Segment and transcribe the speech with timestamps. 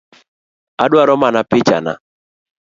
[0.83, 1.93] Adwaro mana picha na